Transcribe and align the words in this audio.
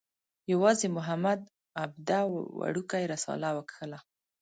یوازې 0.51 0.87
محمد 0.97 1.39
عبده 1.83 2.19
وړکۍ 2.59 3.03
رساله 3.13 3.49
وکښله. 3.57 3.99